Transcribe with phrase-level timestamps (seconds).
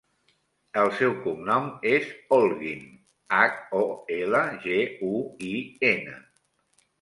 [0.83, 2.07] El seu cognom és
[2.37, 2.81] Holguin:
[3.41, 3.83] hac, o,
[4.17, 4.81] ela, ge,
[5.11, 5.53] u, i,
[5.93, 6.19] ena.